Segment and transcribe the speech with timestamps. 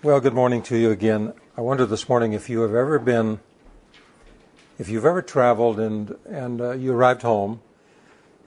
[0.00, 1.32] Well, good morning to you again.
[1.56, 3.40] I wonder this morning if you have ever been,
[4.78, 7.60] if you've ever traveled and and uh, you arrived home,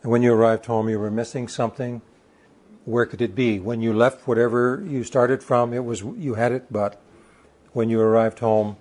[0.02, 2.04] and when you arrived home you were missing something.
[2.86, 3.60] Where could it be?
[3.60, 7.02] When you left, whatever you started from, it was you had it, but
[7.74, 8.78] when you arrived home,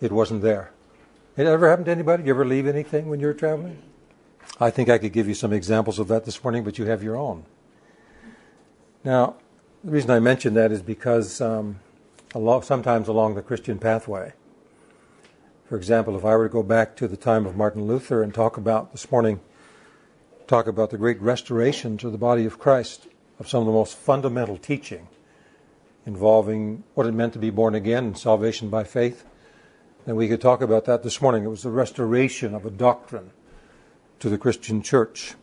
[0.00, 0.72] it wasn't there.
[1.36, 2.24] It ever happened to anybody?
[2.24, 3.80] You ever leave anything when you were traveling?
[4.58, 7.04] I think I could give you some examples of that this morning, but you have
[7.04, 7.44] your own.
[9.04, 9.36] Now,
[9.86, 11.78] the reason I mention that is because um,
[12.34, 14.32] along, sometimes along the Christian pathway,
[15.68, 18.34] for example, if I were to go back to the time of Martin Luther and
[18.34, 19.38] talk about this morning,
[20.48, 23.06] talk about the great restoration to the body of Christ
[23.38, 25.06] of some of the most fundamental teaching
[26.04, 29.24] involving what it meant to be born again and salvation by faith,
[30.04, 31.44] then we could talk about that this morning.
[31.44, 33.30] It was the restoration of a doctrine
[34.18, 35.34] to the Christian church.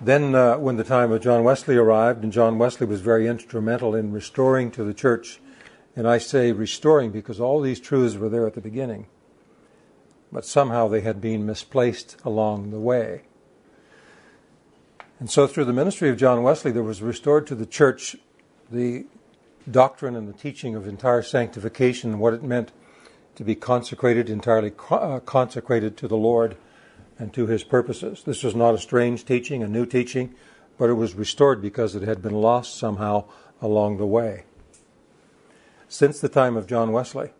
[0.00, 3.94] Then, uh, when the time of John Wesley arrived, and John Wesley was very instrumental
[3.94, 5.40] in restoring to the church,
[5.96, 9.06] and I say restoring because all these truths were there at the beginning,
[10.30, 13.22] but somehow they had been misplaced along the way.
[15.18, 18.16] And so, through the ministry of John Wesley, there was restored to the church
[18.70, 19.06] the
[19.68, 22.70] doctrine and the teaching of entire sanctification what it meant
[23.34, 26.56] to be consecrated, entirely uh, consecrated to the Lord
[27.18, 28.22] and to his purposes.
[28.24, 30.34] This was not a strange teaching, a new teaching,
[30.78, 33.24] but it was restored because it had been lost somehow
[33.60, 34.44] along the way.
[35.88, 37.30] Since the time of John Wesley,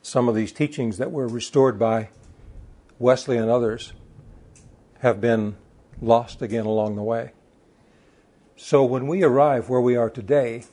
[0.00, 2.08] some of these teachings that were restored by
[2.98, 3.92] Wesley and others
[5.00, 5.56] have been
[6.00, 7.32] lost again along the way.
[8.56, 10.64] So when we arrive where we are today,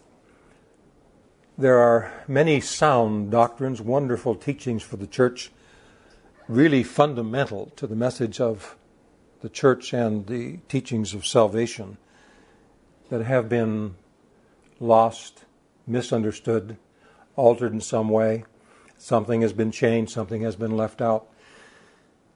[1.57, 5.51] there are many sound doctrines, wonderful teachings for the church
[6.51, 8.75] really fundamental to the message of
[9.41, 11.97] the church and the teachings of salvation
[13.09, 13.95] that have been
[14.77, 15.45] lost,
[15.87, 16.75] misunderstood,
[17.37, 18.43] altered in some way.
[18.97, 21.25] Something has been changed, something has been left out.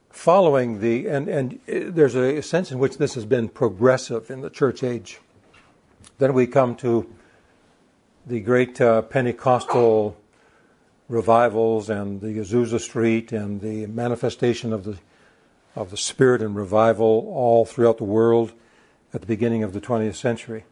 [0.09, 4.49] Following the, and, and there's a sense in which this has been progressive in the
[4.49, 5.19] church age.
[6.19, 7.13] Then we come to
[8.25, 10.15] the great uh, Pentecostal
[11.07, 14.97] revivals and the Azusa Street and the manifestation of the
[15.75, 18.53] of the Spirit and revival all throughout the world
[19.13, 20.63] at the beginning of the 20th century.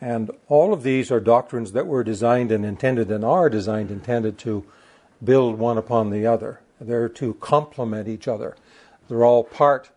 [0.00, 4.38] And all of these are doctrines that were designed and intended and are designed intended
[4.38, 4.64] to
[5.22, 6.60] build one upon the other.
[6.80, 8.56] They're to complement each other.
[9.08, 9.90] They're all part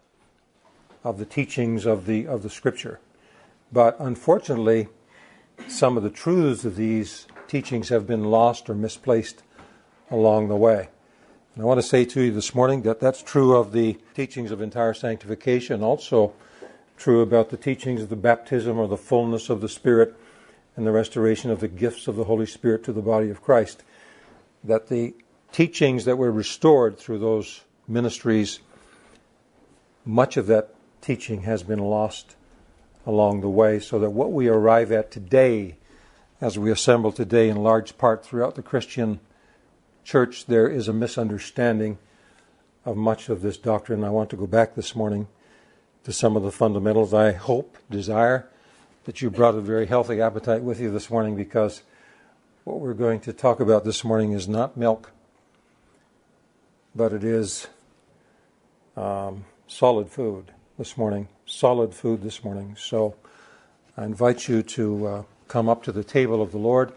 [1.03, 2.99] of the teachings of the of the scripture.
[3.71, 4.87] But unfortunately,
[5.67, 9.43] some of the truths of these teachings have been lost or misplaced
[10.11, 10.89] along the way.
[11.55, 14.51] And I want to say to you this morning that that's true of the teachings
[14.51, 16.33] of entire sanctification, also
[16.97, 20.15] true about the teachings of the baptism or the fullness of the Spirit
[20.75, 23.83] and the restoration of the gifts of the Holy Spirit to the body of Christ.
[24.63, 25.15] That the
[25.51, 28.59] teachings that were restored through those ministries,
[30.05, 32.35] much of that teaching has been lost
[33.05, 35.77] along the way, so that what we arrive at today
[36.39, 39.19] as we assemble today in large part throughout the Christian
[40.03, 41.97] church, there is a misunderstanding
[42.85, 44.03] of much of this doctrine.
[44.03, 45.27] I want to go back this morning
[46.03, 47.13] to some of the fundamentals.
[47.13, 48.47] I hope, desire,
[49.05, 51.81] that you brought a very healthy appetite with you this morning because
[52.65, 55.11] what we're going to talk about this morning is not milk,
[56.95, 57.67] but it is
[58.95, 61.29] um, solid food this morning.
[61.47, 62.75] Solid food this morning.
[62.77, 63.15] So
[63.97, 65.07] I invite you to.
[65.07, 66.93] Uh, come up to the table of the Lord,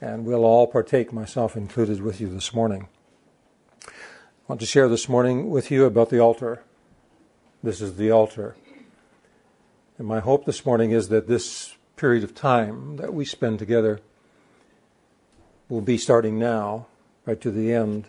[0.00, 2.88] and we'll all partake, myself included, with you this morning.
[3.86, 3.90] I
[4.46, 6.62] want to share this morning with you about the altar.
[7.62, 8.56] This is the altar.
[9.98, 14.00] And my hope this morning is that this period of time that we spend together
[15.68, 16.86] will be starting now,
[17.26, 18.06] right to the end.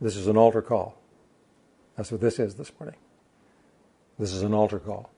[0.00, 0.96] This is an altar call.
[1.96, 2.96] That's what this is this morning.
[4.18, 5.10] This is an altar call.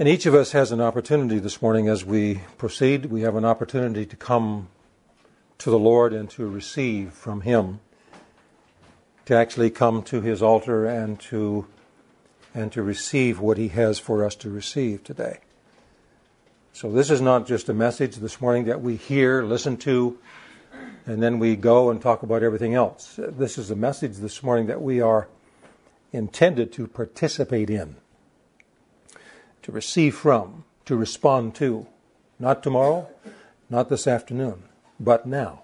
[0.00, 3.04] And each of us has an opportunity this morning as we proceed.
[3.04, 4.68] We have an opportunity to come
[5.58, 7.80] to the Lord and to receive from Him,
[9.26, 11.66] to actually come to His altar and to
[12.54, 15.40] and to receive what He has for us to receive today.
[16.72, 20.18] So this is not just a message this morning that we hear, listen to,
[21.04, 23.16] and then we go and talk about everything else.
[23.18, 25.28] This is a message this morning that we are
[26.10, 27.96] intended to participate in
[29.70, 31.86] to receive from, to respond to.
[32.40, 33.08] Not tomorrow,
[33.68, 34.64] not this afternoon,
[34.98, 35.62] but now.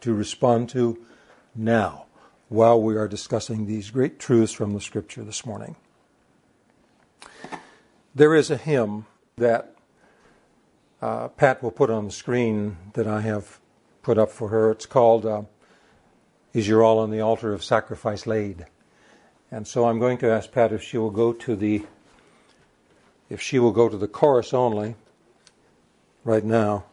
[0.00, 0.98] To respond to
[1.54, 2.06] now,
[2.48, 5.76] while we are discussing these great truths from the Scripture this morning.
[8.12, 9.06] There is a hymn
[9.36, 9.76] that
[11.00, 13.60] uh, Pat will put on the screen that I have
[14.02, 14.72] put up for her.
[14.72, 15.42] It's called uh,
[16.52, 18.66] Is Your All on the Altar of Sacrifice Laid?
[19.52, 21.86] And so I'm going to ask Pat if she will go to the
[23.30, 24.94] if she will go to the chorus only
[26.24, 26.84] right now.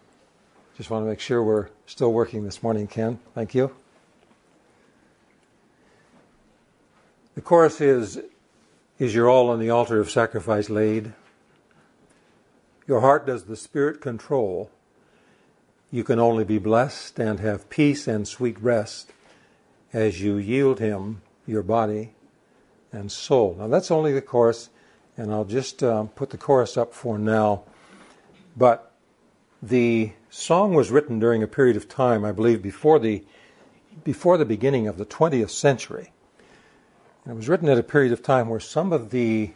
[0.78, 3.20] Just want to make sure we're still working this morning, Ken.
[3.36, 3.72] Thank you.
[7.36, 8.20] The chorus is
[9.00, 11.14] Is your all on the altar of sacrifice laid?
[12.88, 14.70] Your heart does the Spirit control.
[15.92, 19.12] You can only be blessed and have peace and sweet rest
[19.94, 22.14] as you yield Him your body
[22.92, 23.56] and soul.
[23.58, 24.70] Now, that's only the chorus,
[25.18, 27.64] and I'll just uh, put the chorus up for now.
[28.56, 28.92] But
[29.62, 33.24] the song was written during a period of time, I believe, before the
[34.04, 36.12] before the beginning of the 20th century.
[37.24, 39.52] And it was written at a period of time where some of the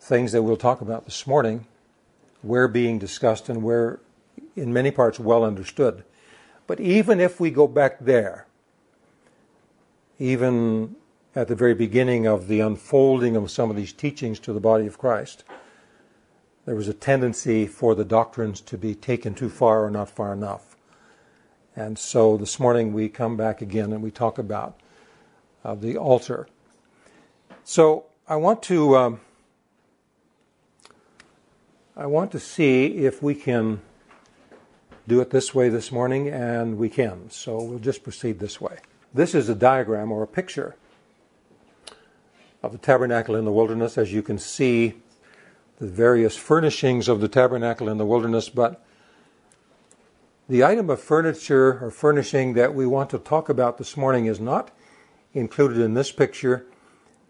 [0.00, 1.66] things that we'll talk about this morning
[2.42, 4.00] were being discussed and were,
[4.56, 6.04] in many parts, well understood.
[6.66, 8.46] But even if we go back there,
[10.18, 10.96] even
[11.34, 14.86] at the very beginning of the unfolding of some of these teachings to the body
[14.86, 15.44] of Christ,
[16.66, 20.32] there was a tendency for the doctrines to be taken too far or not far
[20.32, 20.76] enough.
[21.74, 24.78] And so this morning we come back again and we talk about
[25.64, 26.48] uh, the altar.
[27.64, 29.20] So I want to um,
[31.96, 33.80] I want to see if we can
[35.08, 37.28] do it this way this morning, and we can.
[37.30, 38.78] So we'll just proceed this way.
[39.12, 40.76] This is a diagram or a picture
[42.62, 43.98] of the tabernacle in the wilderness.
[43.98, 44.94] As you can see,
[45.78, 48.84] the various furnishings of the tabernacle in the wilderness, but
[50.48, 54.38] the item of furniture or furnishing that we want to talk about this morning is
[54.38, 54.70] not
[55.34, 56.66] included in this picture.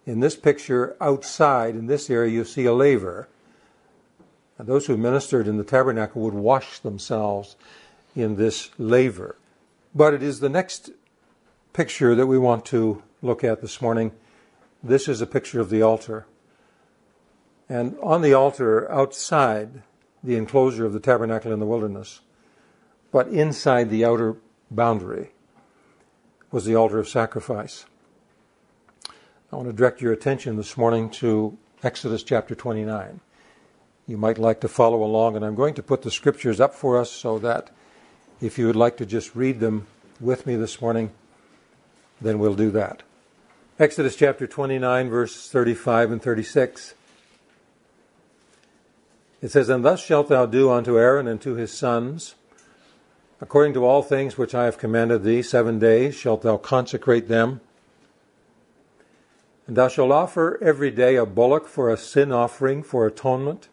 [0.04, 3.28] In this picture, outside in this area, you see a laver.
[4.58, 7.56] And those who ministered in the tabernacle would wash themselves
[8.14, 9.36] in this laver.
[9.94, 10.90] But it is the next
[11.72, 14.12] picture that we want to look at this morning.
[14.82, 16.26] This is a picture of the altar.
[17.68, 19.82] And on the altar, outside
[20.24, 22.20] the enclosure of the tabernacle in the wilderness,
[23.12, 24.36] but inside the outer
[24.70, 25.30] boundary,
[26.50, 27.86] was the altar of sacrifice.
[29.52, 33.20] I want to direct your attention this morning to Exodus chapter 29.
[34.06, 36.98] You might like to follow along, and I'm going to put the scriptures up for
[36.98, 37.70] us so that
[38.40, 39.86] if you would like to just read them
[40.20, 41.12] with me this morning,
[42.20, 43.02] then we'll do that.
[43.82, 46.94] Exodus chapter 29, verse 35 and 36.
[49.42, 52.36] It says, And thus shalt thou do unto Aaron and to his sons,
[53.40, 57.60] according to all things which I have commanded thee, seven days shalt thou consecrate them.
[59.66, 63.66] And thou shalt offer every day a bullock for a sin offering for atonement,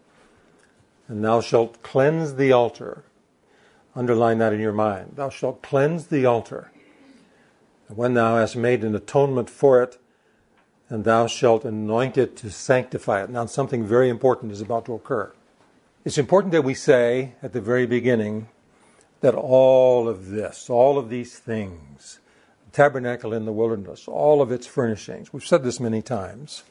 [1.08, 3.04] and thou shalt cleanse the altar.
[3.96, 5.12] Underline that in your mind.
[5.18, 6.72] Thou shalt cleanse the altar
[7.90, 9.98] when thou hast made an atonement for it,
[10.90, 13.30] and thou shalt anoint it to sanctify it.
[13.30, 15.32] Now, something very important is about to occur.
[16.06, 18.48] It's important that we say at the very beginning
[19.22, 22.20] that all of this, all of these things,
[22.66, 26.64] the tabernacle in the wilderness, all of its furnishings, we've said this many times,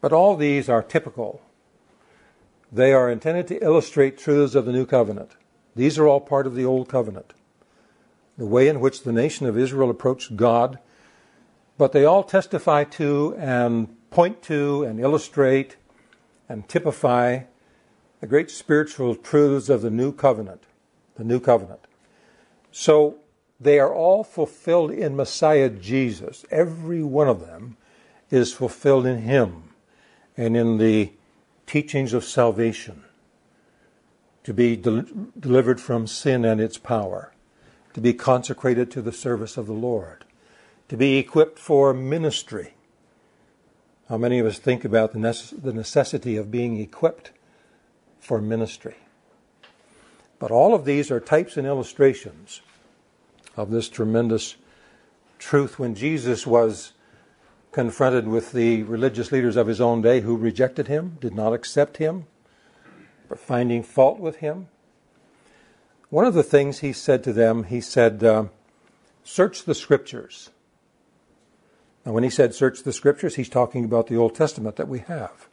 [0.00, 1.40] but all these are typical.
[2.70, 5.30] They are intended to illustrate truths of the new covenant.
[5.74, 7.32] These are all part of the old covenant
[8.36, 10.78] the way in which the nation of Israel approached God,
[11.78, 15.76] but they all testify to and point to and illustrate
[16.48, 17.40] and typify
[18.20, 20.64] the great spiritual truths of the new covenant.
[21.16, 21.80] The new covenant.
[22.72, 23.18] So
[23.60, 26.44] they are all fulfilled in Messiah Jesus.
[26.50, 27.76] Every one of them
[28.30, 29.74] is fulfilled in Him
[30.36, 31.12] and in the
[31.66, 33.04] teachings of salvation
[34.42, 35.04] to be del-
[35.38, 37.33] delivered from sin and its power
[37.94, 40.24] to be consecrated to the service of the Lord,
[40.88, 42.74] to be equipped for ministry.
[44.08, 47.30] How many of us think about the, necess- the necessity of being equipped
[48.20, 48.96] for ministry?
[50.38, 52.60] But all of these are types and illustrations
[53.56, 54.56] of this tremendous
[55.38, 56.92] truth when Jesus was
[57.72, 61.96] confronted with the religious leaders of his own day who rejected him, did not accept
[61.96, 62.26] him,
[63.28, 64.68] were finding fault with him.
[66.14, 68.44] One of the things he said to them, he said, uh,
[69.24, 70.50] Search the scriptures.
[72.06, 75.00] Now, when he said search the scriptures, he's talking about the Old Testament that we
[75.00, 75.48] have.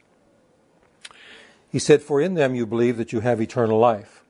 [1.68, 4.22] He said, For in them you believe that you have eternal life.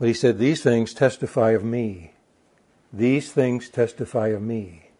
[0.00, 2.14] But he said, These things testify of me.
[2.92, 4.90] These things testify of me.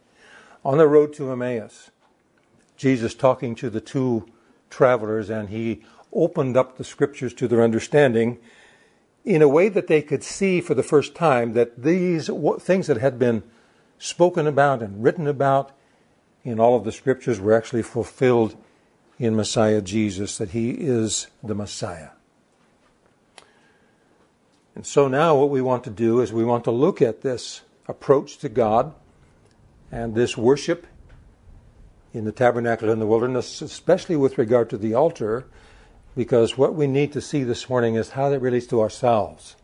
[0.65, 1.91] On the road to Emmaus,
[2.77, 4.29] Jesus talking to the two
[4.71, 8.39] travelers, and he opened up the scriptures to their understanding
[9.27, 12.31] in a way that they could see for the first time that these
[12.61, 13.43] things that had been
[13.99, 15.73] spoken about and written about
[16.45, 18.57] in all of the scriptures were actually fulfilled
[19.19, 22.11] in Messiah Jesus, that he is the Messiah.
[24.77, 27.63] And so now what we want to do is we want to look at this
[27.89, 28.95] approach to God
[29.91, 30.87] and this worship
[32.13, 35.47] in the tabernacle in the wilderness, especially with regard to the altar,
[36.17, 39.55] because what we need to see this morning is how that relates to ourselves.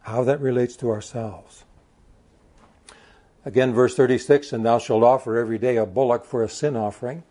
[0.00, 1.64] How that relates to ourselves.
[3.44, 7.24] Again, verse 36 And thou shalt offer every day a bullock for a sin offering.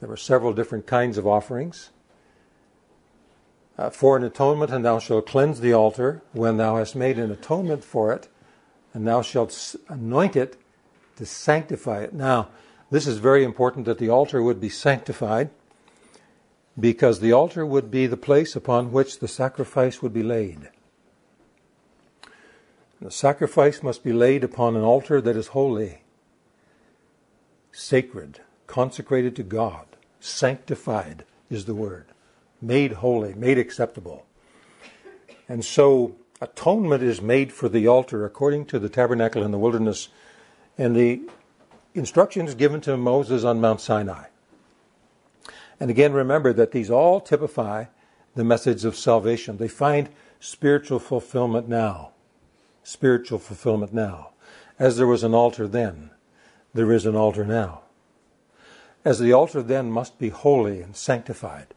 [0.00, 1.90] There were several different kinds of offerings.
[3.76, 7.32] Uh, for an atonement, and thou shalt cleanse the altar when thou hast made an
[7.32, 8.28] atonement for it,
[8.92, 10.56] and thou shalt anoint it
[11.16, 12.14] to sanctify it.
[12.14, 12.48] Now,
[12.92, 15.50] this is very important that the altar would be sanctified
[16.78, 20.68] because the altar would be the place upon which the sacrifice would be laid.
[23.00, 26.02] The sacrifice must be laid upon an altar that is holy,
[27.70, 29.86] sacred, consecrated to God,
[30.20, 32.06] sanctified is the word,
[32.62, 34.26] made holy, made acceptable.
[35.48, 40.08] And so atonement is made for the altar according to the tabernacle in the wilderness
[40.78, 41.22] and the
[41.94, 44.28] instructions given to Moses on Mount Sinai.
[45.80, 47.86] And again, remember that these all typify
[48.34, 49.56] the message of salvation.
[49.56, 50.08] They find
[50.40, 52.12] spiritual fulfillment now.
[52.82, 54.30] Spiritual fulfillment now.
[54.78, 56.10] As there was an altar then,
[56.72, 57.82] there is an altar now.
[59.04, 61.74] As the altar then must be holy and sanctified,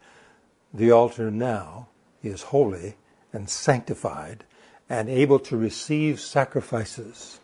[0.72, 1.88] the altar now
[2.22, 2.96] is holy
[3.32, 4.44] and sanctified
[4.88, 7.40] and able to receive sacrifices.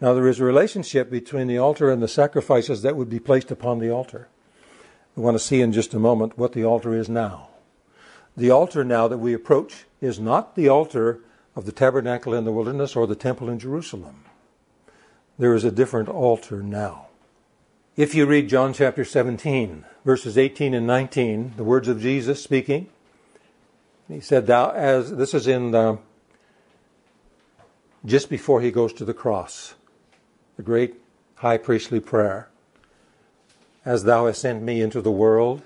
[0.00, 3.50] Now, there is a relationship between the altar and the sacrifices that would be placed
[3.50, 4.28] upon the altar.
[5.14, 7.50] We want to see in just a moment what the altar is now.
[8.36, 11.20] The altar now that we approach is not the altar
[11.54, 14.24] of the tabernacle in the wilderness or the temple in Jerusalem.
[15.38, 17.08] There is a different altar now.
[17.94, 22.88] If you read John chapter 17, verses 18 and 19, the words of Jesus speaking,
[24.08, 25.98] he said, Thou, as this is in the,
[28.04, 29.74] just before he goes to the cross,
[30.56, 30.94] the great
[31.36, 32.48] high priestly prayer.
[33.84, 35.62] As thou hast sent me into the world,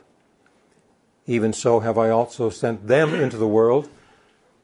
[1.26, 3.88] even so have I also sent them into the world.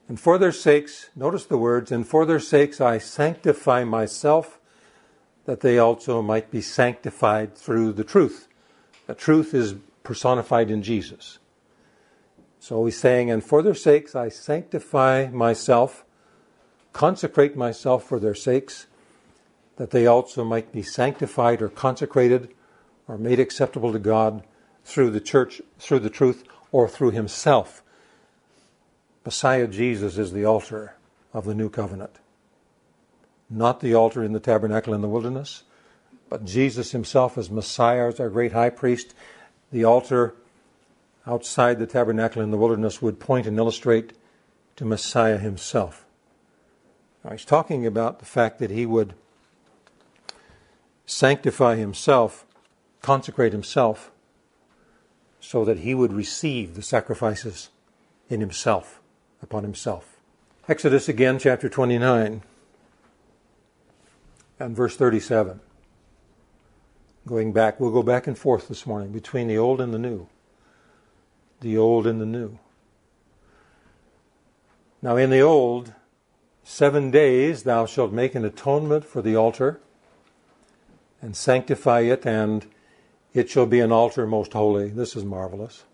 [0.08, 4.58] And for their sakes, notice the words, and for their sakes I sanctify myself
[5.44, 8.48] that they also might be sanctified through the truth.
[9.06, 11.38] The truth is personified in Jesus.
[12.60, 16.04] So he's saying, And for their sakes I sanctify myself,
[16.92, 18.86] consecrate myself for their sakes,
[19.76, 22.54] that they also might be sanctified or consecrated
[23.08, 24.42] or made acceptable to God
[24.84, 27.82] through the church, through the truth, or through himself.
[29.24, 30.96] Messiah Jesus is the altar
[31.32, 32.18] of the new covenant
[33.52, 35.62] not the altar in the tabernacle in the wilderness,
[36.28, 39.14] but Jesus himself as Messiah, as our great high priest.
[39.70, 40.34] The altar
[41.26, 44.14] outside the tabernacle in the wilderness would point and illustrate
[44.76, 46.06] to Messiah himself.
[47.22, 49.14] Now, he's talking about the fact that he would
[51.06, 52.46] sanctify himself,
[53.02, 54.10] consecrate himself,
[55.40, 57.68] so that he would receive the sacrifices
[58.28, 59.00] in himself,
[59.42, 60.16] upon himself.
[60.68, 62.42] Exodus again, chapter 29
[64.60, 65.60] and verse 37.
[67.26, 70.28] Going back, we'll go back and forth this morning between the old and the new.
[71.60, 72.58] The old and the new.
[75.00, 75.94] Now, in the old,
[76.62, 79.80] seven days thou shalt make an atonement for the altar
[81.20, 82.66] and sanctify it, and
[83.34, 84.88] it shall be an altar most holy.
[84.88, 85.84] This is marvelous.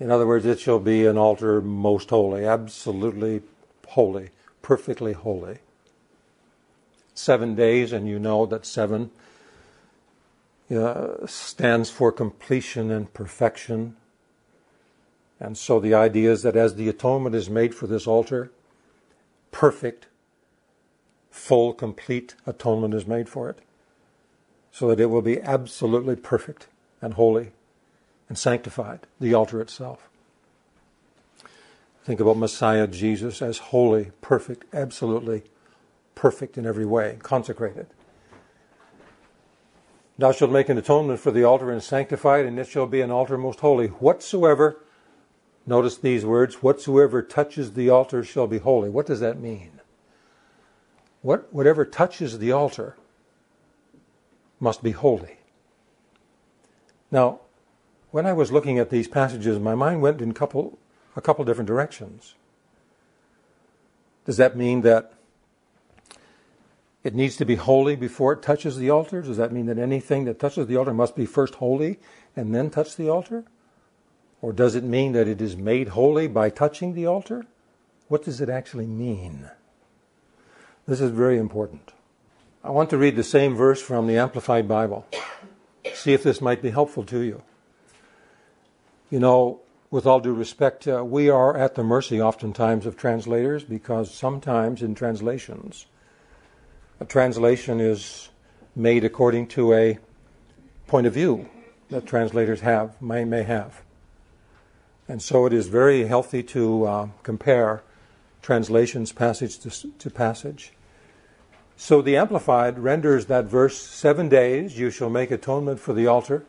[0.00, 3.42] In other words, it shall be an altar most holy, absolutely
[3.86, 4.30] holy,
[4.62, 5.58] perfectly holy
[7.18, 9.10] seven days, and you know that seven
[10.74, 13.96] uh, stands for completion and perfection.
[15.40, 18.50] And so the idea is that as the atonement is made for this altar,
[19.50, 20.06] perfect,
[21.30, 23.58] full, complete atonement is made for it,
[24.78, 26.68] so that it will be absolutely perfect
[27.02, 27.50] and holy
[28.28, 30.08] and sanctified, the altar itself.
[32.04, 35.42] Think about Messiah Jesus as holy, perfect, absolutely
[36.14, 37.88] perfect in every way, consecrated.
[40.16, 43.00] Thou shalt make an atonement for the altar and sanctify it, and it shall be
[43.00, 43.88] an altar most holy.
[43.88, 44.80] Whatsoever,
[45.66, 48.90] notice these words, whatsoever touches the altar shall be holy.
[48.90, 49.80] What does that mean?
[51.20, 52.96] What, whatever touches the altar
[54.60, 55.38] must be holy.
[57.10, 57.40] Now,
[58.10, 60.78] when I was looking at these passages, my mind went in couple,
[61.16, 62.34] a couple different directions.
[64.24, 65.12] Does that mean that
[67.04, 69.22] it needs to be holy before it touches the altar?
[69.22, 71.98] Does that mean that anything that touches the altar must be first holy
[72.36, 73.44] and then touch the altar?
[74.42, 77.46] Or does it mean that it is made holy by touching the altar?
[78.08, 79.50] What does it actually mean?
[80.86, 81.92] This is very important.
[82.64, 85.06] I want to read the same verse from the Amplified Bible.
[85.94, 87.42] See if this might be helpful to you.
[89.10, 89.60] You know,
[89.92, 94.82] with all due respect, uh, we are at the mercy oftentimes of translators because sometimes
[94.82, 95.86] in translations,
[96.98, 98.28] a translation is
[98.74, 99.98] made according to a
[100.88, 101.48] point of view
[101.90, 103.82] that translators have, may, may have.
[105.06, 107.82] And so it is very healthy to uh, compare
[108.42, 110.72] translations passage to, to passage.
[111.80, 116.44] So the Amplified renders that verse seven days you shall make atonement for the altar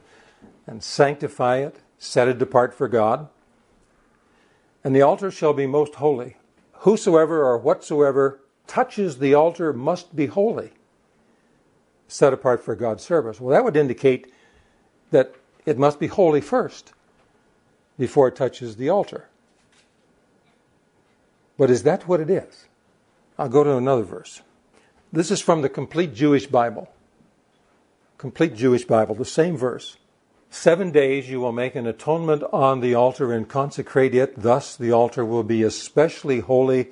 [0.67, 3.27] and sanctify it set it apart for God.
[4.83, 6.37] And the altar shall be most holy.
[6.71, 10.71] Whosoever or whatsoever touches the altar must be holy,
[12.07, 13.41] set apart for God's service.
[13.41, 14.31] Well, that would indicate
[15.11, 16.93] that it must be holy first
[17.97, 19.27] before it touches the altar.
[21.57, 22.65] But is that what it is?
[23.37, 24.41] I'll go to another verse.
[25.11, 26.87] This is from the Complete Jewish Bible.
[28.19, 29.97] Complete Jewish Bible, the same verse.
[30.51, 34.39] Seven days you will make an atonement on the altar and consecrate it.
[34.39, 36.89] Thus the altar will be especially holy.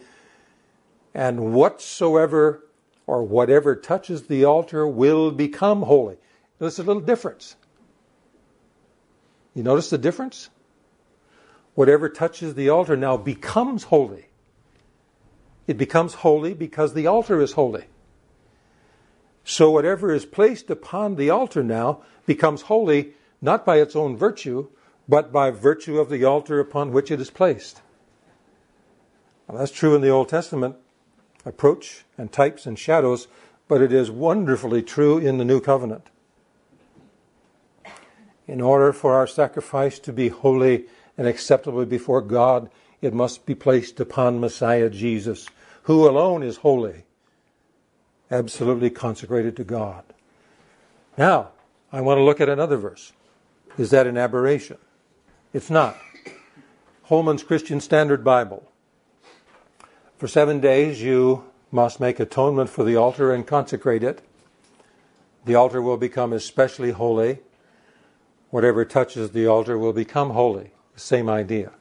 [1.13, 2.63] And whatsoever
[3.05, 6.17] or whatever touches the altar will become holy.
[6.57, 7.55] There's a little difference.
[9.53, 10.49] You notice the difference?
[11.75, 14.25] Whatever touches the altar now becomes holy.
[15.67, 17.85] It becomes holy because the altar is holy.
[19.49, 24.67] So whatever is placed upon the altar now becomes holy not by its own virtue,
[25.07, 27.81] but by virtue of the altar upon which it is placed.
[29.47, 30.75] Now, that's true in the Old Testament
[31.45, 33.29] approach and types and shadows,
[33.69, 36.09] but it is wonderfully true in the New Covenant.
[38.47, 42.69] In order for our sacrifice to be holy and acceptable before God,
[43.01, 45.47] it must be placed upon Messiah Jesus,
[45.83, 47.05] who alone is holy,
[48.29, 50.03] absolutely consecrated to God.
[51.17, 51.49] Now,
[51.91, 53.13] I want to look at another verse.
[53.77, 54.77] Is that an aberration?
[55.53, 55.97] It's not.
[57.03, 58.69] Holman's Christian Standard Bible.
[60.17, 64.21] For seven days you must make atonement for the altar and consecrate it.
[65.45, 67.39] The altar will become especially holy.
[68.49, 70.71] Whatever touches the altar will become holy.
[70.95, 71.71] The same idea.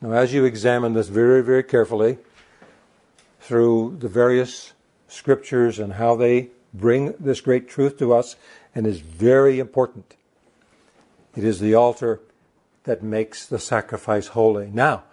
[0.00, 2.18] Now, as you examine this very, very carefully
[3.40, 4.72] through the various
[5.08, 8.36] scriptures and how they bring this great truth to us,
[8.74, 10.16] and is very important.
[11.36, 12.20] It is the altar
[12.84, 14.70] that makes the sacrifice holy.
[14.72, 15.04] Now,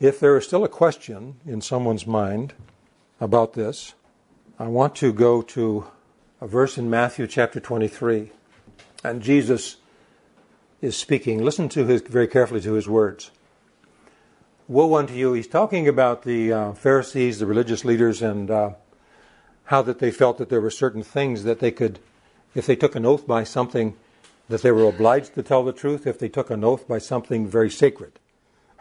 [0.00, 2.54] if there is still a question in someone's mind
[3.20, 3.94] about this,
[4.58, 5.86] I want to go to
[6.40, 8.32] a verse in Matthew chapter 23.
[9.04, 9.76] And Jesus
[10.80, 11.42] is speaking.
[11.42, 13.30] Listen to his very carefully to his words.
[14.68, 15.32] Woe unto you!
[15.32, 18.70] He's talking about the uh, Pharisees, the religious leaders, and uh,
[19.72, 21.98] how that they felt that there were certain things that they could,
[22.54, 23.96] if they took an oath by something,
[24.50, 27.46] that they were obliged to tell the truth if they took an oath by something
[27.46, 28.12] very sacred.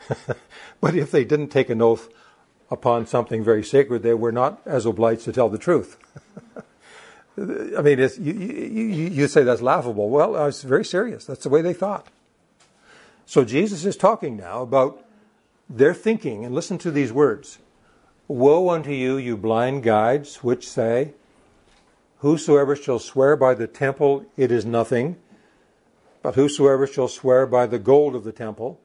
[0.81, 2.09] but if they didn't take an oath
[2.69, 5.95] upon something very sacred, they were not as obliged to tell the truth.
[7.37, 10.09] I mean, you, you, you, say that's laughable.
[10.09, 11.23] Well, uh, it's very serious.
[11.23, 12.07] That's the way they thought.
[13.25, 15.05] So Jesus is talking now about
[15.69, 17.59] their thinking, and listen to these words
[18.31, 21.13] Woe unto you, you blind guides, which say,
[22.19, 25.17] Whosoever shall swear by the temple, it is nothing
[26.21, 28.79] but whosoever shall swear by the gold of the temple,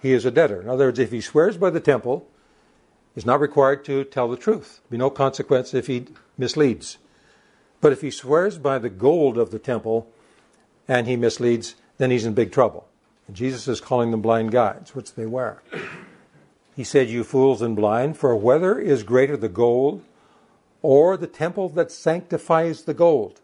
[0.00, 0.62] he is a debtor.
[0.62, 2.26] In other words, if he swears by the temple,
[3.14, 4.80] he's not required to tell the truth.
[4.90, 6.06] Be no consequence if he
[6.36, 6.98] misleads.
[7.80, 10.10] But if he swears by the gold of the temple
[10.86, 12.88] and he misleads, then he's in big trouble.
[13.26, 15.60] And Jesus is calling them blind guides, which they were.
[16.78, 20.04] He said, You fools and blind, for whether is greater the gold
[20.80, 23.40] or the temple that sanctifies the gold?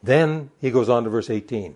[0.00, 1.74] Then he goes on to verse 18.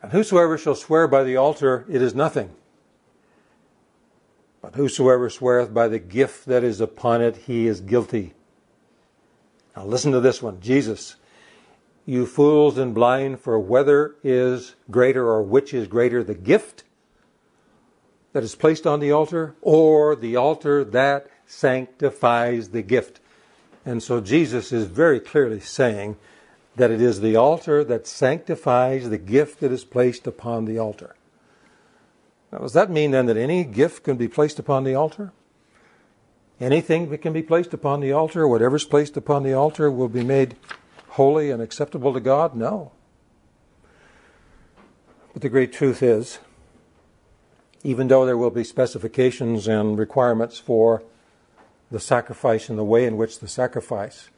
[0.00, 2.48] And whosoever shall swear by the altar, it is nothing.
[4.62, 8.32] But whosoever sweareth by the gift that is upon it, he is guilty.
[9.76, 11.16] Now listen to this one Jesus,
[12.06, 16.84] you fools and blind, for whether is greater or which is greater, the gift
[18.32, 23.20] that is placed on the altar or the altar that sanctifies the gift.
[23.84, 26.16] And so Jesus is very clearly saying
[26.76, 31.16] that it is the altar that sanctifies the gift that is placed upon the altar.
[32.52, 35.32] Now, does that mean then that any gift can be placed upon the altar?
[36.60, 40.24] Anything that can be placed upon the altar, whatever's placed upon the altar, will be
[40.24, 40.56] made
[41.10, 42.54] holy and acceptable to God?
[42.54, 42.92] No.
[45.32, 46.38] But the great truth is,
[47.82, 51.02] even though there will be specifications and requirements for
[51.90, 54.28] the sacrifice and the way in which the sacrifice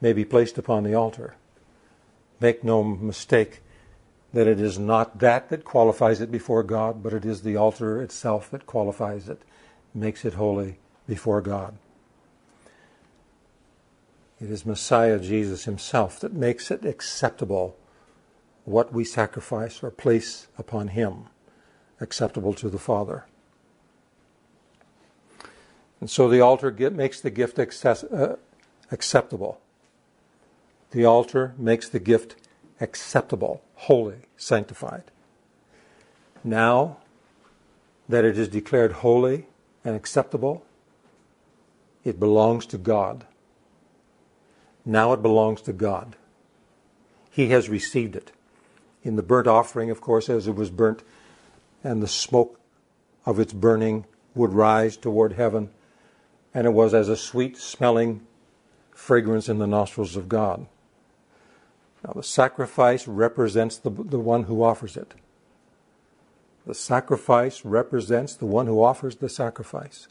[0.00, 1.36] may be placed upon the altar,
[2.40, 3.62] make no mistake
[4.32, 8.02] that it is not that that qualifies it before God, but it is the altar
[8.02, 9.40] itself that qualifies it,
[9.94, 11.76] makes it holy before God.
[14.40, 17.76] It is Messiah Jesus Himself that makes it acceptable
[18.64, 21.26] what we sacrifice or place upon Him,
[22.00, 23.24] acceptable to the Father.
[26.00, 28.36] And so the altar makes the gift access, uh,
[28.90, 29.60] acceptable.
[30.90, 32.36] The altar makes the gift
[32.80, 35.04] acceptable, holy, sanctified.
[36.44, 36.98] Now
[38.08, 39.46] that it is declared holy
[39.84, 40.64] and acceptable,
[42.04, 43.26] it belongs to God.
[44.84, 46.14] Now it belongs to God.
[47.30, 48.32] He has received it
[49.02, 51.02] in the burnt offering, of course, as it was burnt,
[51.82, 52.60] and the smoke
[53.24, 55.70] of its burning would rise toward heaven,
[56.54, 58.26] and it was as a sweet smelling
[58.92, 60.66] fragrance in the nostrils of God.
[62.04, 65.14] Now, the sacrifice represents the, the one who offers it.
[66.66, 70.08] The sacrifice represents the one who offers the sacrifice.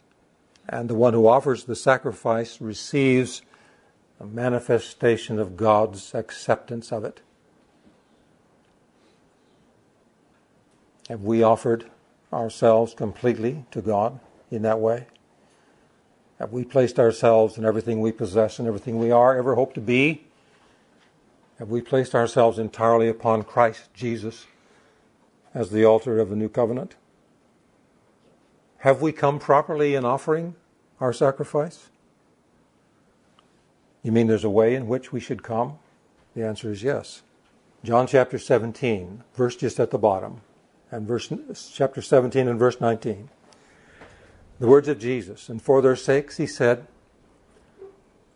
[0.68, 3.42] And the one who offers the sacrifice receives
[4.20, 7.22] a manifestation of God's acceptance of it.
[11.10, 11.86] Have we offered
[12.34, 15.08] ourselves completely to God in that way?
[16.40, 19.82] Have we placed ourselves and everything we possess and everything we are, ever hope to
[19.82, 20.26] be?
[21.60, 24.48] Have we placed ourselves entirely upon Christ Jesus
[25.54, 26.96] as the altar of the new covenant?
[28.80, 30.56] Have we come properly in offering
[31.00, 31.90] our sacrifice?
[34.04, 35.80] You mean there's a way in which we should come?
[36.36, 37.22] The answer is yes.
[37.84, 40.42] John chapter 17, verse just at the bottom
[40.92, 41.32] and verse
[41.74, 43.30] chapter 17 and verse 19.
[44.60, 46.88] The words of Jesus, and for their sakes he said,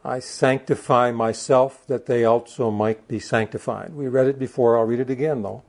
[0.04, 3.94] I sanctify myself that they also might be sanctified.
[3.94, 5.64] We read it before, I'll read it again though.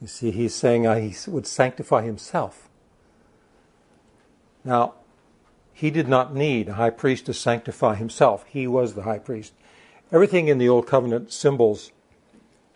[0.00, 2.68] You see, he's saying uh, he would sanctify himself.
[4.64, 4.94] Now,
[5.72, 8.44] he did not need a high priest to sanctify himself.
[8.48, 9.52] He was the high priest.
[10.10, 11.92] Everything in the Old Covenant symbols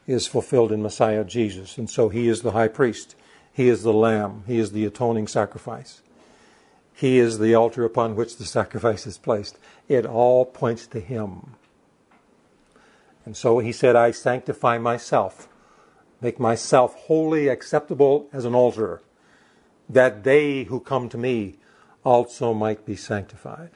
[0.06, 1.78] is fulfilled in Messiah Jesus.
[1.78, 3.14] And so he is the high priest.
[3.52, 4.44] He is the lamb.
[4.46, 6.02] He is the atoning sacrifice.
[6.94, 9.58] He is the altar upon which the sacrifice is placed.
[9.88, 11.54] It all points to him.
[13.24, 15.48] And so he said, I sanctify myself,
[16.20, 19.02] make myself wholly acceptable as an altar,
[19.88, 21.56] that they who come to me
[22.04, 23.70] also might be sanctified,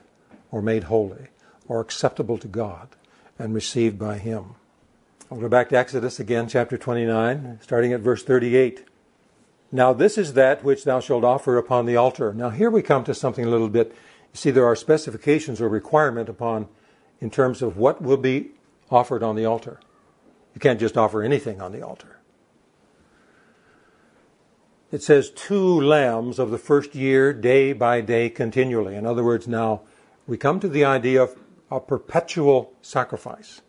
[0.51, 1.29] or made holy,
[1.69, 2.89] or acceptable to God,
[3.39, 4.57] and received by him.
[5.29, 8.87] I'll go back to Exodus again, chapter 29, starting at verse 38.
[9.73, 12.33] Now, this is that which thou shalt offer upon the altar.
[12.33, 13.89] Now, here we come to something a little bit.
[13.89, 16.69] You see, there are specifications or requirement upon
[17.21, 18.51] in terms of what will be
[18.89, 19.81] offered on the altar.
[20.55, 22.21] You can't just offer anything on the altar.
[24.93, 28.95] It says two lambs of the first year, day by day, continually.
[28.95, 29.81] In other words, now
[30.29, 31.37] we come to the idea of
[31.69, 33.61] a perpetual sacrifice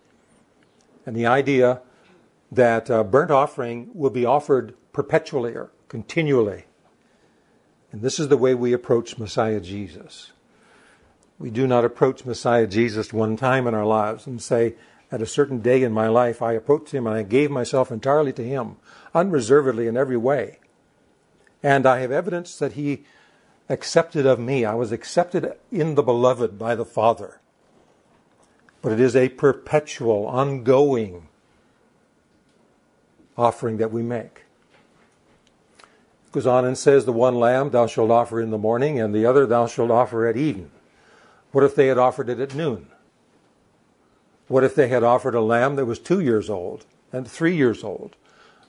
[1.08, 1.82] and the idea
[2.52, 6.66] that uh, burnt offering will be offered perpetually or continually.
[7.94, 10.34] And this is the way we approach Messiah Jesus.
[11.40, 14.76] We do not approach Messiah Jesus one time in our lives and say,
[15.10, 18.34] at a certain day in my life, I approached him and I gave myself entirely
[18.34, 18.76] to him,
[19.16, 20.60] unreservedly in every way.
[21.64, 23.06] And I have evidence that he
[23.70, 24.66] accepted of me.
[24.66, 27.40] I was accepted in the beloved by the Father
[28.82, 31.28] but it is a perpetual, ongoing
[33.38, 34.44] offering that we make.
[35.80, 39.14] It goes on and says, The one lamb thou shalt offer in the morning, and
[39.14, 40.72] the other thou shalt offer at even.
[41.52, 42.88] What if they had offered it at noon?
[44.48, 47.84] What if they had offered a lamb that was two years old and three years
[47.84, 48.16] old?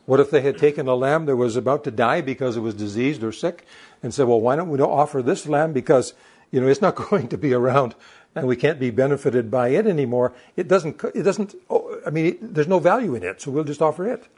[0.07, 2.75] What if they had taken a lamb that was about to die because it was
[2.75, 3.67] diseased or sick
[4.03, 6.15] and said, well, why don't we offer this lamb because,
[6.51, 7.95] you know, it's not going to be around
[8.35, 12.27] and we can't be benefited by it anymore, it doesn't, it doesn't, oh, I mean,
[12.27, 14.29] it, there's no value in it, so we'll just offer it.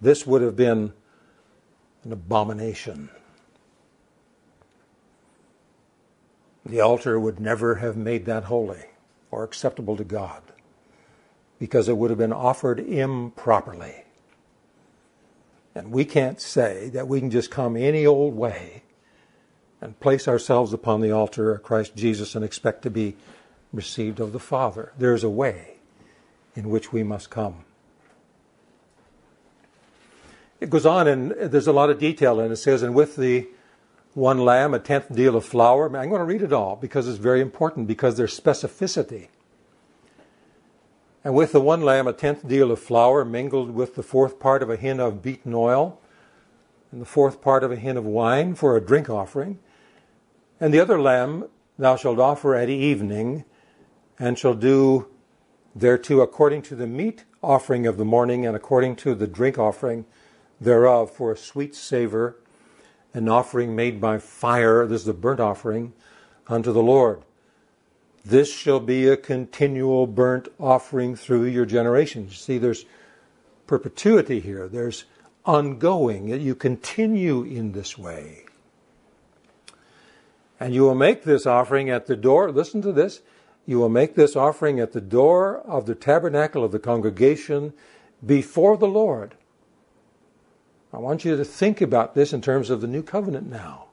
[0.00, 0.92] This would have been
[2.04, 3.10] an abomination.
[6.64, 8.84] The altar would never have made that holy
[9.30, 10.42] or acceptable to God
[11.58, 14.04] because it would have been offered improperly.
[15.74, 18.82] And we can't say that we can just come any old way
[19.82, 23.16] and place ourselves upon the altar of Christ Jesus and expect to be
[23.72, 24.92] received of the Father.
[24.96, 25.78] There's a way
[26.54, 27.64] in which we must come.
[30.60, 33.48] It goes on, and there's a lot of detail, and it says, and with the
[34.14, 35.86] one lamb, a tenth deal of flour.
[35.86, 39.28] I'm going to read it all because it's very important because there's specificity.
[41.24, 44.62] And with the one lamb, a tenth deal of flour mingled with the fourth part
[44.62, 45.98] of a hin of beaten oil,
[46.92, 49.58] and the fourth part of a hin of wine for a drink offering.
[50.62, 53.44] And the other lamb thou shalt offer at evening,
[54.16, 55.08] and shall do
[55.74, 60.04] thereto according to the meat offering of the morning, and according to the drink offering
[60.60, 62.36] thereof for a sweet savor
[63.12, 64.86] an offering made by fire.
[64.86, 65.94] This is a burnt offering
[66.46, 67.22] unto the Lord.
[68.24, 72.38] This shall be a continual burnt offering through your generations.
[72.38, 72.84] See, there's
[73.66, 74.68] perpetuity here.
[74.68, 75.06] There's
[75.44, 76.28] ongoing.
[76.28, 78.41] You continue in this way.
[80.62, 82.50] And you will make this offering at the door.
[82.52, 83.20] Listen to this.
[83.66, 87.72] You will make this offering at the door of the tabernacle of the congregation
[88.24, 89.34] before the Lord
[90.92, 93.86] I want you to think about this in terms of the new covenant now.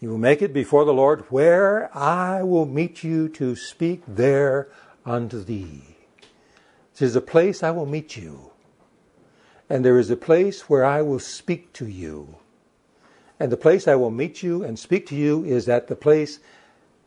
[0.00, 4.68] You will make it before the Lord, where I will meet you to speak there
[5.06, 5.96] unto thee.
[6.92, 8.50] This is a place I will meet you.
[9.68, 12.39] And there is a place where I will speak to you.
[13.40, 16.40] And the place I will meet you and speak to you is at the place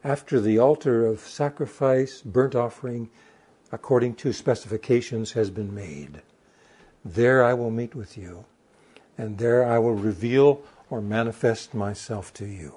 [0.03, 3.11] after the altar of sacrifice, burnt offering,
[3.71, 6.23] according to specifications, has been made.
[7.05, 8.45] There I will meet with you,
[9.15, 12.75] and there I will reveal or manifest myself to you.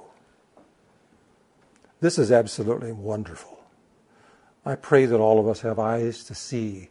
[2.00, 3.58] This is absolutely wonderful.
[4.66, 6.90] I pray that all of us have eyes to see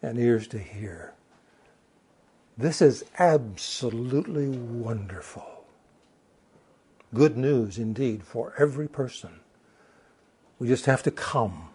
[0.00, 1.12] and ears to hear.
[2.56, 5.59] This is absolutely wonderful.
[7.12, 9.40] Good news indeed for every person.
[10.58, 11.70] We just have to come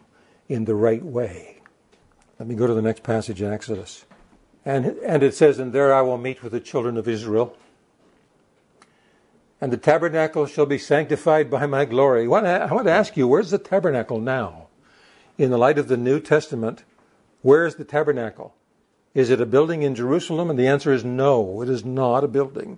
[0.48, 1.62] in the right way.
[2.39, 4.06] Let me go to the next passage in Exodus.
[4.63, 7.56] And, and it says, And there I will meet with the children of Israel.
[9.60, 12.26] And the tabernacle shall be sanctified by my glory.
[12.26, 14.67] I want, to, I want to ask you, where's the tabernacle now?
[15.38, 16.84] In the light of the New Testament,
[17.41, 18.54] where is the tabernacle?
[19.13, 20.50] Is it a building in Jerusalem?
[20.50, 22.78] And the answer is no, it is not a building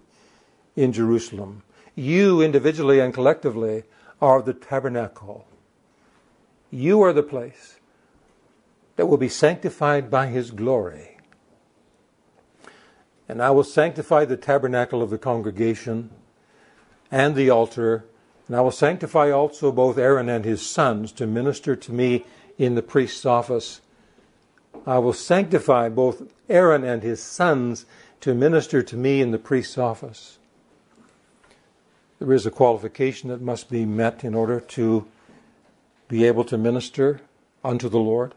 [0.76, 1.63] in Jerusalem.
[1.98, 3.84] You, individually and collectively,
[4.22, 5.48] are the tabernacle.
[6.70, 7.80] You are the place
[8.98, 11.18] that will be sanctified by His glory.
[13.28, 16.12] And I will sanctify the tabernacle of the congregation
[17.10, 18.06] and the altar,
[18.46, 22.26] and I will sanctify also both Aaron and his sons to minister to me
[22.60, 23.82] in the priest's office.
[24.86, 27.88] I will sanctify both Aaron and his sons
[28.22, 30.38] to minister to me in the priest's office.
[32.20, 35.08] There is a qualification that must be met in order to
[36.08, 37.22] be able to minister
[37.64, 38.34] unto the Lord.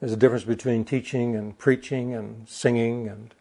[0.00, 3.34] There's a difference between teaching and preaching and singing and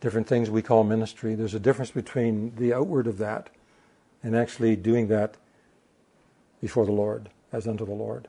[0.00, 1.34] different things we call ministry.
[1.34, 3.50] There's a difference between the outward of that
[4.22, 5.36] and actually doing that
[6.60, 8.28] before the Lord, as unto the Lord.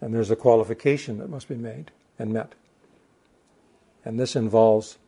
[0.00, 2.54] And there's a qualification that must be made and met.
[4.04, 4.98] And this involves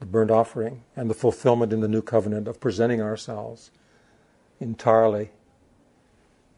[0.00, 3.70] the burnt offering and the fulfillment in the new covenant of presenting ourselves
[4.58, 5.30] entirely.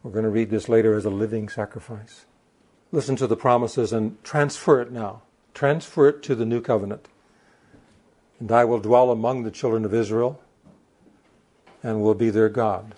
[0.02, 2.24] We're going to read this later as a living sacrifice
[2.92, 5.22] listen to the promises and transfer it now.
[5.55, 7.09] Transfer it to the new covenant.
[8.38, 10.40] And I will dwell among the children of Israel
[11.83, 12.94] and will be their God.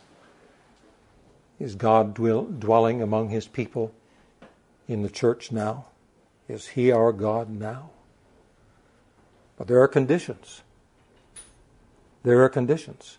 [1.59, 3.95] Is God dwelling among his people
[4.89, 5.87] in the church now?
[6.49, 7.91] Is he our God now?
[9.57, 10.63] But there are conditions.
[12.23, 13.19] There are conditions.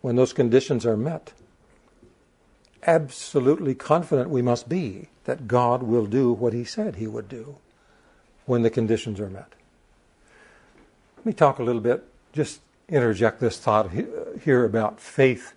[0.00, 1.32] When those conditions are met,
[2.86, 7.56] absolutely confident we must be that God will do what He said He would do
[8.46, 9.52] when the conditions are met.
[11.18, 15.52] Let me talk a little bit, just interject this thought uh, here about faith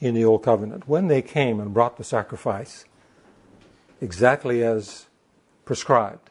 [0.00, 0.88] in the Old Covenant.
[0.88, 2.84] When they came and brought the sacrifice
[4.00, 5.06] exactly as
[5.64, 6.25] prescribed,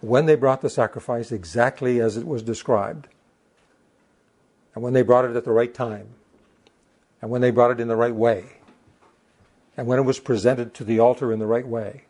[0.00, 3.08] when they brought the sacrifice exactly as it was described,
[4.74, 6.08] and when they brought it at the right time,
[7.20, 8.44] and when they brought it in the right way,
[9.76, 12.04] and when it was presented to the altar in the right way,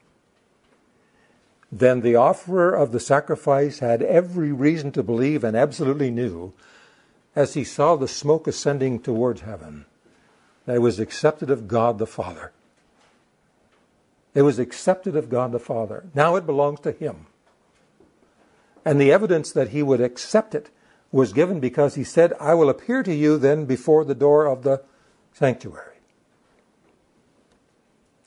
[1.73, 6.53] then the offerer of the sacrifice had every reason to believe and absolutely knew,
[7.37, 9.87] as he saw the smoke ascending towards heaven,
[10.67, 12.53] that it was accepted of God the Father.
[14.35, 16.05] It was accepted of God the Father.
[16.15, 17.27] Now it belongs to Him.
[18.85, 20.71] And the evidence that He would accept it
[21.13, 24.63] was given because He said, I will appear to you then before the door of
[24.63, 24.83] the
[25.33, 25.99] sanctuary.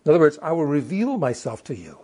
[0.05, 1.99] In other words, I will reveal myself to you.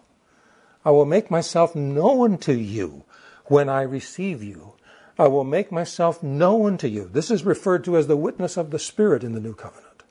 [0.86, 3.04] I will make myself known to you
[3.46, 4.74] when I receive you.
[5.18, 7.10] I will make myself known to you.
[7.12, 10.04] This is referred to as the witness of the Spirit in the New Covenant.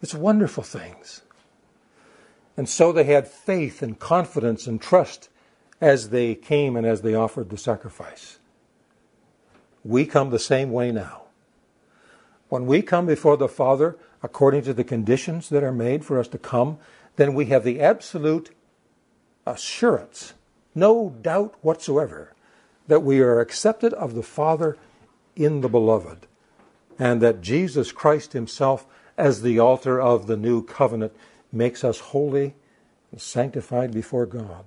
[0.00, 1.22] It's wonderful things.
[2.56, 5.29] And so they had faith and confidence and trust
[5.80, 8.38] as they came and as they offered the sacrifice.
[9.84, 11.22] We come the same way now.
[12.48, 16.28] When we come before the Father according to the conditions that are made for us
[16.28, 16.78] to come,
[17.16, 18.50] then we have the absolute
[19.46, 20.34] assurance,
[20.74, 22.34] no doubt whatsoever,
[22.86, 24.76] that we are accepted of the Father
[25.36, 26.26] in the Beloved,
[26.98, 31.14] and that Jesus Christ Himself, as the altar of the new covenant,
[31.52, 32.54] makes us holy
[33.10, 34.64] and sanctified before God.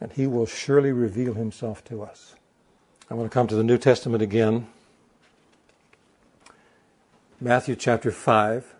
[0.00, 2.34] And He will surely reveal Himself to us.
[3.10, 4.66] I want to come to the New Testament again.
[7.40, 8.74] Matthew chapter 5,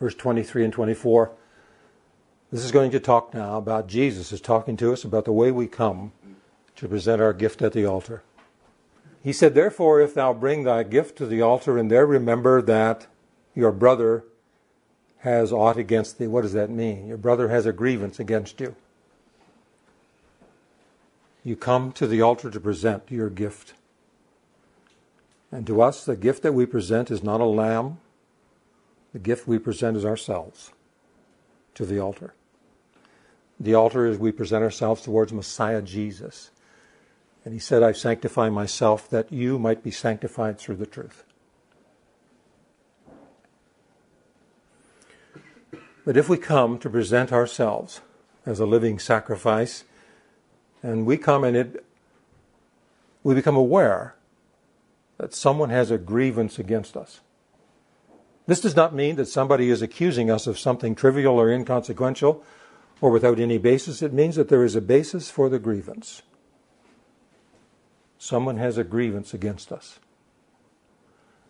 [0.00, 1.30] verse 23 and 24.
[2.50, 5.50] This is going to talk now about Jesus is talking to us about the way
[5.50, 6.12] we come
[6.76, 8.22] to present our gift at the altar.
[9.22, 13.06] He said, Therefore, if thou bring thy gift to the altar and there remember that
[13.54, 14.24] your brother
[15.18, 17.06] has aught against thee, what does that mean?
[17.06, 18.76] Your brother has a grievance against you.
[21.44, 23.74] You come to the altar to present your gift.
[25.52, 27.98] And to us, the gift that we present is not a lamb,
[29.12, 30.72] the gift we present is ourselves
[31.74, 32.34] to the altar.
[33.60, 36.50] The altar is we present ourselves towards Messiah Jesus.
[37.44, 41.24] And he said, I sanctify myself that you might be sanctified through the truth.
[46.04, 48.00] But if we come to present ourselves
[48.44, 49.84] as a living sacrifice,
[50.84, 51.82] and we come and it,
[53.22, 54.14] we become aware
[55.16, 57.20] that someone has a grievance against us.
[58.46, 62.44] This does not mean that somebody is accusing us of something trivial or inconsequential
[63.00, 64.02] or without any basis.
[64.02, 66.20] It means that there is a basis for the grievance.
[68.18, 69.98] Someone has a grievance against us.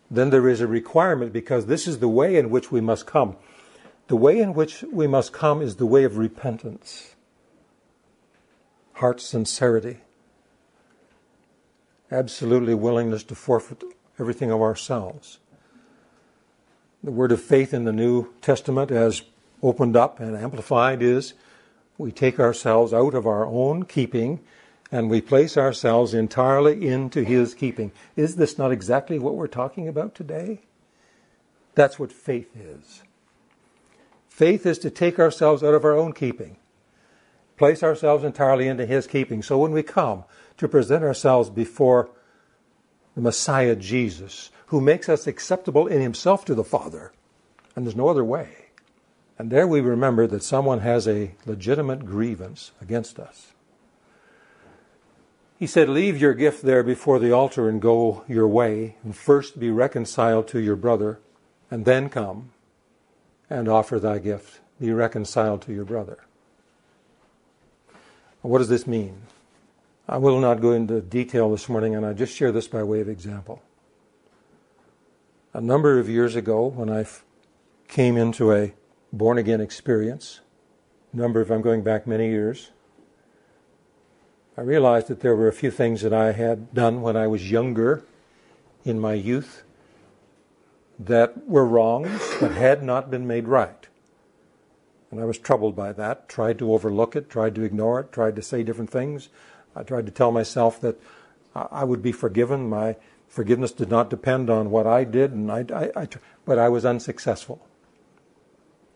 [0.09, 3.35] Then there is a requirement because this is the way in which we must come.
[4.07, 7.14] The way in which we must come is the way of repentance,
[8.95, 9.97] heart sincerity,
[12.11, 13.83] absolutely willingness to forfeit
[14.19, 15.39] everything of ourselves.
[17.03, 19.21] The word of faith in the New Testament, as
[19.61, 21.33] opened up and amplified, is
[21.97, 24.39] we take ourselves out of our own keeping
[24.91, 27.91] and we place ourselves entirely into His keeping.
[28.15, 30.61] Is this not exactly what we're talking about today?
[31.73, 33.03] That's what faith is.
[34.29, 36.57] Faith is to take ourselves out of our own keeping,
[37.57, 39.41] place ourselves entirely into His keeping.
[39.41, 40.23] So when we come
[40.57, 42.09] to present ourselves before
[43.15, 47.11] the Messiah Jesus, who makes us acceptable in Himself to the Father,
[47.75, 48.65] and there's no other way
[49.37, 53.51] and there we remember that someone has a legitimate grievance against us.
[55.57, 59.59] He said, Leave your gift there before the altar and go your way, and first
[59.59, 61.19] be reconciled to your brother,
[61.69, 62.51] and then come
[63.49, 64.59] and offer thy gift.
[64.79, 66.24] Be reconciled to your brother.
[68.45, 69.23] What does this mean?
[70.07, 73.01] I will not go into detail this morning, and I just share this by way
[73.01, 73.63] of example.
[75.51, 77.07] A number of years ago, when I
[77.87, 78.73] came into a
[79.11, 80.41] born again experience,
[81.11, 82.69] number of I'm going back many years,
[84.55, 87.49] I realized that there were a few things that I had done when I was
[87.49, 88.03] younger
[88.83, 89.63] in my youth
[90.99, 93.84] that were wrongs but had not been made right.
[95.11, 98.35] And I was troubled by that, tried to overlook it, tried to ignore it, tried
[98.35, 99.29] to say different things.
[99.75, 100.99] I tried to tell myself that
[101.55, 102.69] I would be forgiven.
[102.69, 106.07] My forgiveness did not depend on what I did, and I, I, I
[106.45, 107.65] but I was unsuccessful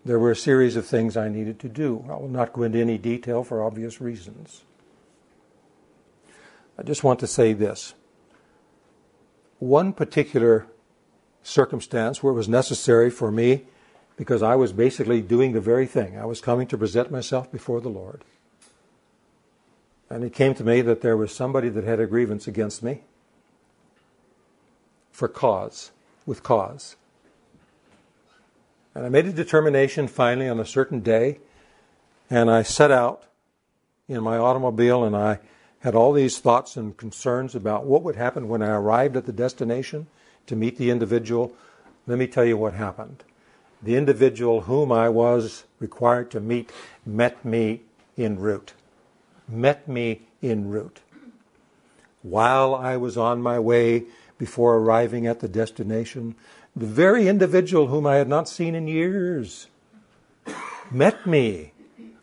[0.06, 2.06] there were a series of things I needed to do.
[2.10, 4.64] I will not go into any detail for obvious reasons.
[6.78, 7.94] I just want to say this.
[9.60, 10.68] One particular
[11.44, 13.66] circumstance where it was necessary for me,
[14.20, 17.80] because I was basically doing the very thing, I was coming to present myself before
[17.80, 18.26] the Lord.
[20.10, 23.04] And it came to me that there was somebody that had a grievance against me
[25.14, 25.92] for cause,
[26.26, 26.98] with cause.
[28.94, 31.40] And I made a determination finally on a certain day,
[32.30, 33.24] and I set out
[34.10, 35.40] in my automobile and I
[35.80, 39.32] had all these thoughts and concerns about what would happen when I arrived at the
[39.32, 40.08] destination
[40.48, 41.54] to meet the individual.
[42.06, 43.24] Let me tell you what happened.
[43.82, 46.72] The individual whom I was required to meet
[47.06, 47.82] met me
[48.18, 48.74] en route.
[49.48, 51.00] Met me en route.
[52.22, 54.06] While I was on my way
[54.38, 56.36] before arriving at the destination,
[56.76, 59.68] the very individual whom I had not seen in years
[60.92, 61.74] met me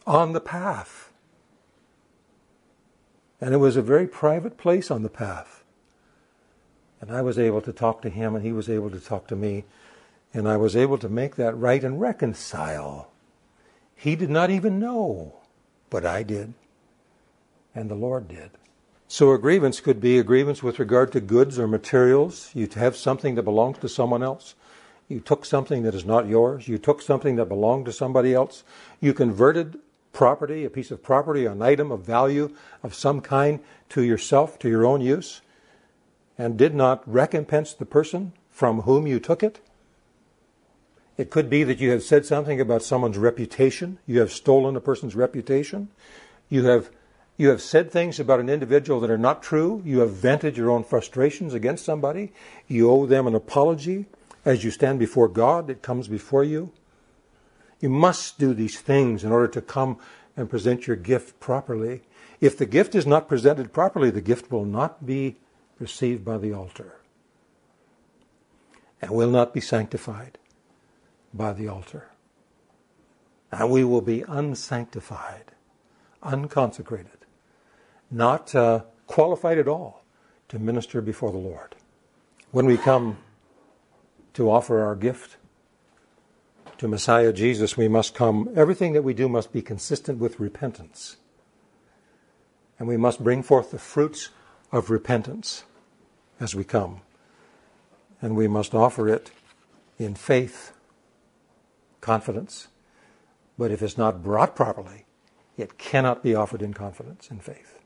[0.07, 1.11] on the path.
[3.41, 5.65] And it was a very private place on the path.
[7.01, 9.37] And I was able to talk to him, and he was able to talk to
[9.37, 9.65] me.
[10.35, 13.11] And I was able to make that right and reconcile.
[13.95, 15.37] He did not even know,
[15.89, 16.55] but I did.
[17.75, 18.51] And the Lord did.
[19.09, 22.51] So a grievance could be a grievance with regard to goods or materials.
[22.55, 24.55] You have something that belongs to someone else.
[25.09, 26.67] You took something that is not yours.
[26.67, 28.65] You took something that belonged to somebody else.
[29.01, 29.79] You converted
[30.13, 33.61] property, a piece of property, an item of value of some kind
[33.91, 35.43] to yourself, to your own use,
[36.37, 39.61] and did not recompense the person from whom you took it.
[41.19, 43.99] It could be that you have said something about someone's reputation.
[44.07, 45.89] You have stolen a person's reputation.
[46.49, 46.91] You have
[47.39, 49.83] you have said things about an individual that are not true.
[49.85, 52.33] You have vented your own frustrations against somebody.
[52.67, 54.07] You owe them an apology.
[54.45, 56.73] As you stand before God, it comes before you.
[57.79, 59.99] You must do these things in order to come
[60.35, 62.03] and present your gift properly.
[62.41, 65.37] If the gift is not presented properly, the gift will not be
[65.79, 66.97] received by the altar
[69.03, 70.39] and will not be sanctified
[71.37, 72.11] by the altar.
[73.53, 75.53] And we will be unsanctified,
[76.23, 77.17] unconsecrated
[78.11, 80.05] not uh, qualified at all
[80.49, 81.75] to minister before the Lord.
[82.51, 83.19] When we come
[84.35, 85.37] to offer our gift
[86.79, 91.17] to Messiah Jesus, we must come, everything that we do must be consistent with repentance.
[92.79, 94.29] And we must bring forth the fruits
[94.71, 95.65] of repentance
[96.39, 97.01] as we come.
[98.21, 99.31] And we must offer it
[99.99, 100.73] in faith,
[102.07, 102.69] confidence.
[103.59, 105.07] But if it's not brought properly,
[105.57, 107.81] it cannot be offered in confidence, in faith.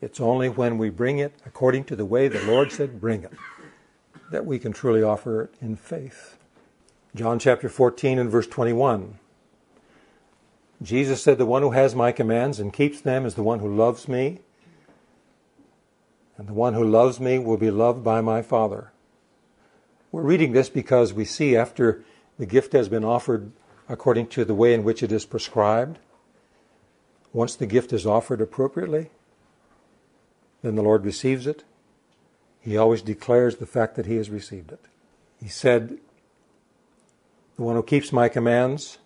[0.00, 3.32] It's only when we bring it according to the way the Lord said, bring it,
[4.30, 6.38] that we can truly offer it in faith.
[7.14, 9.18] John chapter 14 and verse 21.
[10.82, 13.74] Jesus said, The one who has my commands and keeps them is the one who
[13.74, 14.40] loves me.
[16.38, 18.92] And the one who loves me will be loved by my Father.
[20.12, 22.04] We're reading this because we see after
[22.38, 23.52] the gift has been offered
[23.88, 25.98] according to the way in which it is prescribed,
[27.32, 29.10] once the gift is offered appropriately,
[30.62, 31.64] then the Lord receives it.
[32.60, 34.80] He always declares the fact that he has received it.
[35.40, 35.98] He said,
[37.56, 38.98] The one who keeps my commands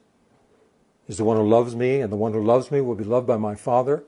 [1.08, 3.26] is the one who loves me, and the one who loves me will be loved
[3.26, 4.04] by my Father.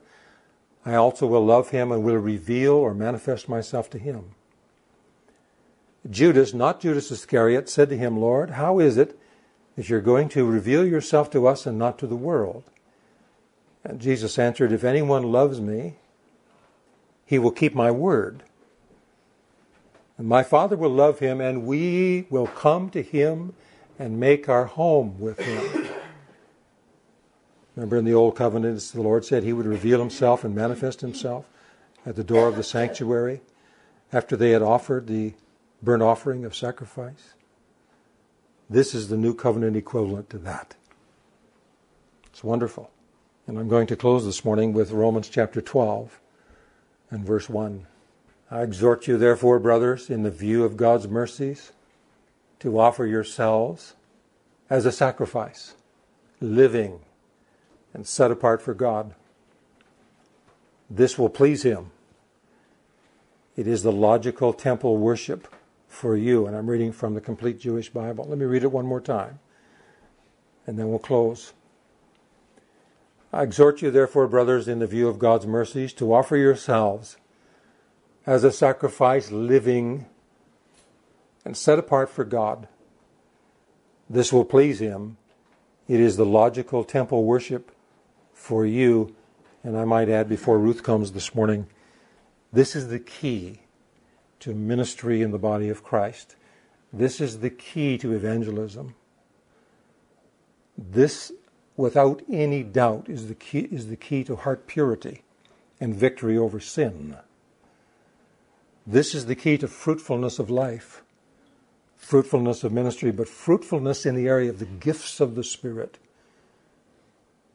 [0.85, 4.35] I also will love him and will reveal or manifest myself to him.
[6.09, 9.17] Judas, not Judas Iscariot, said to him, Lord, how is it
[9.75, 12.63] that you're going to reveal yourself to us and not to the world?
[13.83, 15.95] And Jesus answered, If anyone loves me,
[17.25, 18.43] he will keep my word.
[20.17, 23.53] And my Father will love him, and we will come to him
[23.97, 25.87] and make our home with him.
[27.75, 31.45] Remember in the Old Covenant, the Lord said he would reveal himself and manifest himself
[32.05, 33.41] at the door of the sanctuary
[34.11, 35.33] after they had offered the
[35.83, 37.33] burnt offering of sacrifice.
[38.69, 40.75] This is the new covenant equivalent to that.
[42.27, 42.89] It's wonderful.
[43.45, 46.19] And I'm going to close this morning with Romans chapter 12
[47.11, 47.85] and verse 1.
[48.49, 51.73] I exhort you, therefore, brothers, in the view of God's mercies,
[52.59, 53.95] to offer yourselves
[54.69, 55.73] as a sacrifice,
[56.39, 57.01] living
[57.93, 59.13] and set apart for God.
[60.89, 61.91] This will please Him.
[63.57, 65.53] It is the logical temple worship
[65.93, 66.47] for you.
[66.47, 68.25] And I'm reading from the complete Jewish Bible.
[68.27, 69.39] Let me read it one more time,
[70.65, 71.53] and then we'll close.
[73.31, 77.17] I exhort you, therefore, brothers, in the view of God's mercies, to offer yourselves
[78.25, 80.05] as a sacrifice living
[81.43, 82.67] and set apart for God.
[84.09, 85.17] This will please Him.
[85.87, 87.71] It is the logical temple worship
[88.33, 89.15] for you.
[89.63, 91.67] And I might add, before Ruth comes this morning,
[92.51, 93.62] this is the key
[94.43, 96.35] to ministry in the body of Christ.
[96.91, 98.95] This is the key to evangelism.
[100.77, 101.31] This
[101.75, 105.23] without any doubt, is the key, is the key to heart purity
[105.79, 107.17] and victory over sin.
[108.85, 111.03] This is the key to fruitfulness of life,
[111.95, 115.97] fruitfulness of ministry, but fruitfulness in the area of the gifts of the Spirit,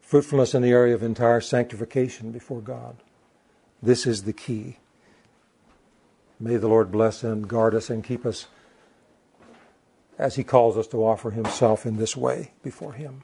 [0.01, 2.97] fruitfulness in the area of entire sanctification before God.
[3.81, 4.77] This is the key.
[6.39, 8.47] May the Lord bless and guard us and keep us
[10.17, 13.23] as he calls us to offer himself in this way before him.